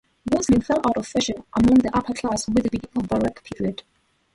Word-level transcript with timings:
Wrestling 0.33 0.61
fell 0.63 0.79
out 0.79 0.97
of 0.97 1.05
fashion 1.05 1.43
among 1.55 1.75
the 1.75 1.95
upper 1.95 2.13
classes 2.15 2.47
with 2.47 2.63
the 2.63 2.71
beginning 2.71 3.05
Baroque 3.05 3.43
period. 3.43 3.83